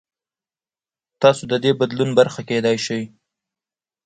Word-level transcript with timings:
تاسو 1.21 1.43
د 1.51 1.53
دې 1.63 1.71
بدلون 1.79 2.09
برخه 2.19 2.41
کېدای 2.49 2.77
شئ. 2.85 3.01